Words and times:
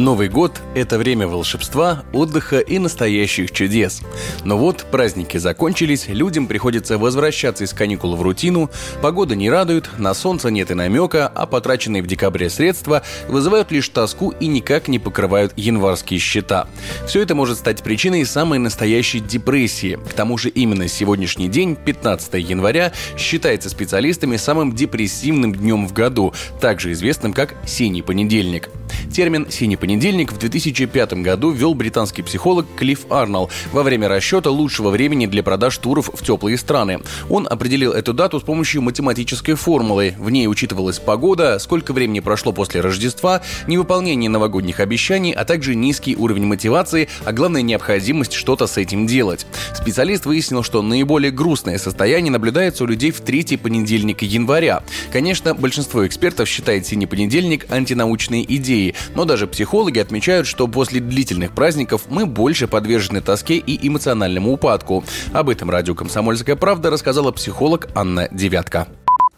Новый 0.00 0.30
год– 0.30 0.62
это 0.74 0.96
время 0.96 1.28
волшебства, 1.28 2.04
отдыха 2.14 2.58
и 2.58 2.78
настоящих 2.78 3.52
чудес. 3.52 4.00
Но 4.44 4.56
вот 4.56 4.86
праздники 4.90 5.36
закончились, 5.36 6.08
людям 6.08 6.46
приходится 6.46 6.96
возвращаться 6.96 7.64
из 7.64 7.74
каникул 7.74 8.16
в 8.16 8.22
рутину, 8.22 8.70
погода 9.02 9.36
не 9.36 9.50
радует, 9.50 9.90
на 9.98 10.14
солнце 10.14 10.50
нет 10.50 10.70
и 10.70 10.74
намека, 10.74 11.28
а 11.28 11.44
потраченные 11.44 12.02
в 12.02 12.06
декабре 12.06 12.48
средства 12.48 13.02
вызывают 13.28 13.70
лишь 13.72 13.90
тоску 13.90 14.30
и 14.40 14.46
никак 14.46 14.88
не 14.88 14.98
покрывают 14.98 15.52
январские 15.56 16.18
счета. 16.18 16.66
Все 17.06 17.20
это 17.20 17.34
может 17.34 17.58
стать 17.58 17.82
причиной 17.82 18.24
самой 18.24 18.58
настоящей 18.58 19.20
депрессии. 19.20 19.98
К 20.08 20.14
тому 20.14 20.38
же 20.38 20.48
именно 20.48 20.88
сегодняшний 20.88 21.48
день, 21.48 21.76
15 21.76 22.32
января, 22.36 22.94
считается 23.18 23.68
специалистами 23.68 24.38
самым 24.38 24.74
депрессивным 24.74 25.54
днем 25.54 25.86
в 25.86 25.92
году, 25.92 26.32
также 26.58 26.92
известным 26.92 27.34
как 27.34 27.54
«синий 27.66 28.00
понедельник». 28.00 28.70
Термин 29.12 29.50
«синий 29.50 29.76
понедельник» 29.76 30.32
в 30.32 30.38
2005 30.38 31.14
году 31.14 31.50
ввел 31.50 31.74
британский 31.74 32.22
психолог 32.22 32.66
Клифф 32.76 33.10
Арнелл 33.10 33.50
во 33.72 33.82
время 33.82 34.06
расчета 34.08 34.50
лучшего 34.50 34.90
времени 34.90 35.26
для 35.26 35.42
продаж 35.42 35.76
туров 35.78 36.10
в 36.14 36.24
теплые 36.24 36.56
страны. 36.56 37.00
Он 37.28 37.48
определил 37.50 37.92
эту 37.92 38.12
дату 38.12 38.38
с 38.38 38.44
помощью 38.44 38.82
математической 38.82 39.54
формулы. 39.54 40.14
В 40.16 40.30
ней 40.30 40.46
учитывалась 40.46 41.00
погода, 41.00 41.58
сколько 41.58 41.92
времени 41.92 42.20
прошло 42.20 42.52
после 42.52 42.80
Рождества, 42.80 43.42
невыполнение 43.66 44.30
новогодних 44.30 44.78
обещаний, 44.78 45.32
а 45.32 45.44
также 45.44 45.74
низкий 45.74 46.14
уровень 46.14 46.46
мотивации, 46.46 47.08
а 47.24 47.32
главное 47.32 47.62
необходимость 47.62 48.34
что-то 48.34 48.68
с 48.68 48.76
этим 48.76 49.08
делать. 49.08 49.44
Специалист 49.74 50.24
выяснил, 50.24 50.62
что 50.62 50.82
наиболее 50.82 51.32
грустное 51.32 51.78
состояние 51.78 52.30
наблюдается 52.30 52.84
у 52.84 52.86
людей 52.86 53.10
в 53.10 53.20
третий 53.20 53.56
понедельник 53.56 54.22
января. 54.22 54.84
Конечно, 55.12 55.52
большинство 55.54 56.06
экспертов 56.06 56.48
считает 56.48 56.86
синий 56.86 57.06
понедельник 57.06 57.66
антинаучной 57.72 58.46
идеей, 58.48 58.94
но 59.14 59.24
даже 59.24 59.46
психологи 59.46 59.98
отмечают, 59.98 60.46
что 60.46 60.68
после 60.68 61.00
длительных 61.00 61.52
праздников 61.52 62.02
мы 62.08 62.26
больше 62.26 62.68
подвержены 62.68 63.20
тоске 63.20 63.56
и 63.56 63.86
эмоциональному 63.88 64.52
упадку. 64.52 65.04
Об 65.32 65.48
этом 65.48 65.70
радио 65.70 65.94
«Комсомольская 65.94 66.56
правда» 66.56 66.90
рассказала 66.90 67.32
психолог 67.32 67.88
Анна 67.94 68.28
Девятка. 68.30 68.88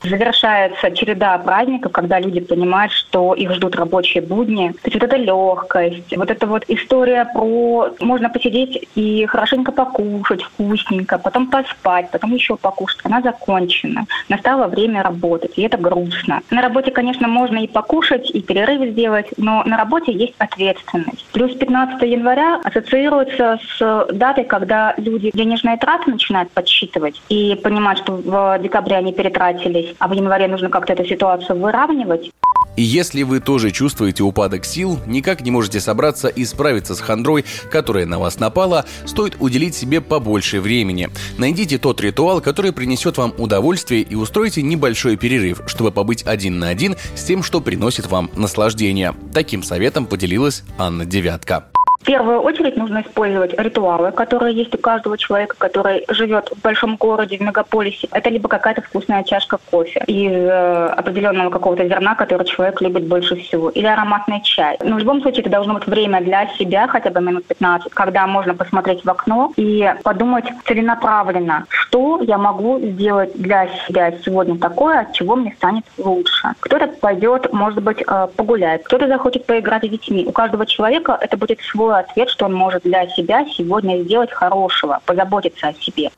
Завершается 0.02 0.90
череда 0.90 1.38
праздников, 1.38 1.92
когда 1.92 2.18
люди 2.18 2.40
понимают, 2.40 2.92
что 2.92 3.34
их 3.34 3.52
ждут 3.52 3.76
рабочие 3.76 4.22
будни. 4.22 4.72
То 4.82 4.90
есть 4.90 4.94
вот 4.94 5.04
эта 5.04 5.16
легкость, 5.16 6.16
вот 6.16 6.30
эта 6.30 6.46
вот 6.46 6.64
история 6.68 7.24
про 7.32 7.90
можно 8.00 8.28
посидеть 8.28 8.88
и 8.94 9.26
хорошенько 9.26 9.70
покушать, 9.70 10.42
вкусненько, 10.42 11.18
потом 11.18 11.46
поспать, 11.48 12.10
потом 12.10 12.34
еще 12.34 12.56
покушать. 12.56 13.00
Она 13.04 13.20
закончена. 13.20 14.06
Настало 14.28 14.66
время 14.66 15.02
работать, 15.02 15.52
и 15.56 15.62
это 15.62 15.78
грустно. 15.78 16.40
На 16.50 16.62
работе, 16.62 16.90
конечно, 16.90 17.28
можно 17.28 17.58
и 17.58 17.68
покушать, 17.68 18.30
и 18.30 18.40
перерыв 18.42 18.90
сделать, 18.90 19.28
но 19.36 19.62
на 19.64 19.76
работе 19.76 20.12
есть 20.12 20.34
ответственность. 20.38 21.24
Плюс 21.32 21.54
15 21.54 22.02
января 22.02 22.60
ассоциируется 22.64 23.60
с 23.76 24.06
датой, 24.12 24.44
когда 24.44 24.94
люди 24.96 25.30
денежные 25.32 25.76
траты 25.76 26.10
начинают 26.10 26.50
подсчитывать 26.50 27.20
и 27.28 27.54
понимать, 27.62 27.98
что 27.98 28.14
в 28.14 28.58
декабре 28.60 28.96
они 28.96 29.12
перетратились 29.12 29.91
а 29.98 30.08
в 30.08 30.12
январе 30.12 30.48
нужно 30.48 30.68
как-то 30.68 30.92
эту 30.92 31.04
ситуацию 31.04 31.58
выравнивать. 31.58 32.30
И 32.76 32.82
если 32.82 33.22
вы 33.22 33.40
тоже 33.40 33.70
чувствуете 33.70 34.22
упадок 34.22 34.64
сил, 34.64 34.98
никак 35.06 35.42
не 35.42 35.50
можете 35.50 35.78
собраться 35.78 36.28
и 36.28 36.44
справиться 36.44 36.94
с 36.94 37.00
хандрой, 37.00 37.44
которая 37.70 38.06
на 38.06 38.18
вас 38.18 38.40
напала, 38.40 38.86
стоит 39.04 39.36
уделить 39.40 39.74
себе 39.74 40.00
побольше 40.00 40.60
времени. 40.60 41.10
Найдите 41.36 41.78
тот 41.78 42.00
ритуал, 42.00 42.40
который 42.40 42.72
принесет 42.72 43.18
вам 43.18 43.34
удовольствие 43.36 44.00
и 44.02 44.14
устройте 44.14 44.62
небольшой 44.62 45.16
перерыв, 45.16 45.62
чтобы 45.66 45.92
побыть 45.92 46.26
один 46.26 46.58
на 46.58 46.68
один 46.68 46.96
с 47.14 47.24
тем, 47.24 47.42
что 47.42 47.60
приносит 47.60 48.06
вам 48.06 48.30
наслаждение. 48.36 49.14
Таким 49.34 49.62
советом 49.62 50.06
поделилась 50.06 50.62
Анна 50.78 51.04
Девятка. 51.04 51.66
В 52.02 52.04
первую 52.04 52.40
очередь 52.40 52.76
нужно 52.76 53.02
использовать 53.02 53.56
ритуалы, 53.56 54.10
которые 54.10 54.56
есть 54.56 54.74
у 54.74 54.78
каждого 54.78 55.16
человека, 55.16 55.54
который 55.56 56.04
живет 56.08 56.50
в 56.50 56.60
большом 56.60 56.96
городе, 56.96 57.38
в 57.38 57.40
мегаполисе. 57.40 58.08
Это 58.10 58.28
либо 58.28 58.48
какая-то 58.48 58.82
вкусная 58.82 59.22
чашка 59.22 59.58
кофе 59.70 60.02
из 60.08 60.32
э, 60.32 60.86
определенного 60.96 61.50
какого-то 61.50 61.86
зерна, 61.86 62.16
который 62.16 62.44
человек 62.44 62.80
любит 62.80 63.04
больше 63.04 63.36
всего, 63.36 63.70
или 63.70 63.86
ароматный 63.86 64.40
чай. 64.42 64.78
Но 64.82 64.96
в 64.96 64.98
любом 64.98 65.22
случае 65.22 65.42
это 65.42 65.50
должно 65.50 65.74
быть 65.74 65.86
время 65.86 66.20
для 66.20 66.48
себя, 66.58 66.88
хотя 66.88 67.10
бы 67.10 67.20
минут 67.20 67.46
15, 67.46 67.92
когда 67.94 68.26
можно 68.26 68.54
посмотреть 68.54 69.04
в 69.04 69.08
окно 69.08 69.52
и 69.56 69.94
подумать 70.02 70.46
целенаправленно, 70.66 71.66
что 71.92 72.22
я 72.22 72.38
могу 72.38 72.80
сделать 72.80 73.32
для 73.34 73.68
себя 73.86 74.14
сегодня 74.24 74.58
такое, 74.58 75.00
от 75.00 75.12
чего 75.12 75.36
мне 75.36 75.52
станет 75.58 75.84
лучше. 75.98 76.54
Кто-то 76.60 76.86
пойдет, 76.88 77.52
может 77.52 77.82
быть, 77.82 78.02
э, 78.06 78.28
погулять, 78.34 78.82
кто-то 78.84 79.08
захочет 79.08 79.44
поиграть 79.44 79.84
с 79.84 79.88
детьми. 79.88 80.24
У 80.26 80.32
каждого 80.32 80.64
человека 80.64 81.18
это 81.20 81.36
будет 81.36 81.60
свой 81.60 81.82
свой 81.82 82.00
ответ, 82.00 82.30
что 82.30 82.46
он 82.46 82.54
может 82.54 82.82
для 82.82 83.06
себя 83.08 83.44
сегодня 83.46 84.02
сделать 84.02 84.32
хорошего, 84.32 85.00
позаботиться 85.04 85.68
о 85.68 85.74
себе. 85.74 86.10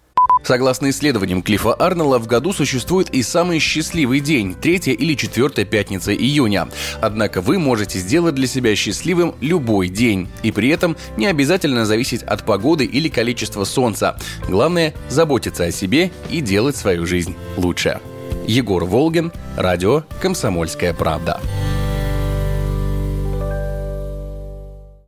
Согласно 0.44 0.90
исследованиям 0.90 1.42
Клиффа 1.42 1.72
Арнелла, 1.72 2.18
в 2.18 2.26
году 2.26 2.52
существует 2.52 3.08
и 3.10 3.22
самый 3.22 3.58
счастливый 3.58 4.20
день– 4.20 4.54
третья 4.60 4.92
или 4.92 5.14
четвертая 5.14 5.64
пятница 5.64 6.14
июня. 6.14 6.68
Однако 7.00 7.40
вы 7.40 7.58
можете 7.58 7.98
сделать 7.98 8.34
для 8.34 8.46
себя 8.46 8.76
счастливым 8.76 9.34
любой 9.40 9.88
день. 9.88 10.28
И 10.42 10.52
при 10.52 10.68
этом 10.68 10.96
не 11.16 11.26
обязательно 11.26 11.86
зависеть 11.86 12.22
от 12.22 12.44
погоды 12.44 12.84
или 12.84 13.08
количества 13.08 13.64
солнца. 13.64 14.18
Главное– 14.46 14.94
заботиться 15.08 15.64
о 15.64 15.72
себе 15.72 16.10
и 16.30 16.42
делать 16.42 16.76
свою 16.76 17.06
жизнь 17.06 17.34
лучше. 17.56 18.00
Егор 18.46 18.84
Волгин, 18.84 19.32
радио 19.56 20.04
«Комсомольская 20.20 20.92
правда». 20.92 21.40